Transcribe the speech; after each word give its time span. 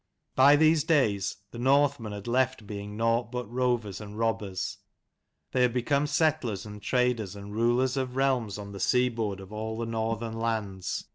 By 0.35 0.55
these 0.55 0.83
days 0.83 1.37
the 1.51 1.59
Northmen 1.59 2.11
had 2.11 2.25
left 2.25 2.65
being 2.65 2.97
nought 2.97 3.31
but 3.31 3.45
rovers 3.45 4.01
and 4.01 4.17
robbers: 4.17 4.79
they 5.51 5.61
had 5.61 5.73
become 5.73 6.07
settlers 6.07 6.65
and 6.65 6.81
traders 6.81 7.35
and 7.35 7.53
rulers 7.53 7.97
of 7.97 8.15
realms 8.15 8.57
on 8.57 8.71
the 8.71 8.79
seaboard 8.79 9.39
of 9.39 9.53
all 9.53 9.77
the 9.77 9.85
northern 9.85 10.39
lands. 10.39 11.05